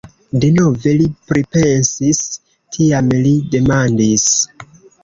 [0.43, 2.23] Denove li pripensis,
[2.79, 4.27] tiam li demandis: